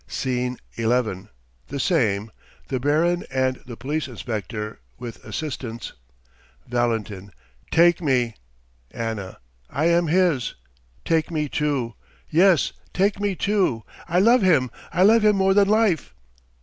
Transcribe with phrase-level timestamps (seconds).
[0.07, 1.27] SCENE XI.
[1.67, 2.31] The same.
[2.69, 5.93] The BARON and the POLICE INSPECTOR with assistants.
[6.67, 7.31] VALENTIN:
[7.69, 8.33] Take me!
[8.89, 9.37] ANNA:
[9.69, 10.55] I am his!
[11.05, 11.93] Take me too!
[12.31, 13.83] Yes, take me too!
[14.07, 16.15] I love him, I love him more than life!